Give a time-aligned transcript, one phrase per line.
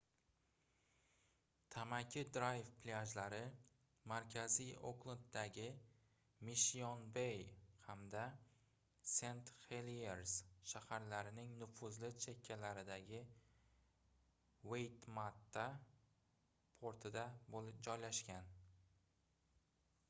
[1.73, 3.41] tamaki drayv plyajlari
[4.11, 5.65] markaziy oklenddagi
[6.47, 7.43] mishshion-bey
[7.89, 8.23] hamda
[9.15, 10.33] sent-heliers
[10.71, 13.19] shaharlarining nufuzli chekkalaridagi
[14.71, 15.67] waitemata
[16.81, 17.27] portida
[17.89, 18.51] joylashgan